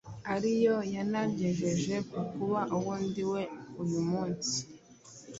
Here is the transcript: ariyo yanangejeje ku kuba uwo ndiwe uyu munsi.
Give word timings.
ariyo 0.33 0.75
yanangejeje 0.95 1.95
ku 2.09 2.19
kuba 2.31 2.59
uwo 2.77 2.93
ndiwe 3.05 3.41
uyu 3.81 3.99
munsi. 4.09 4.57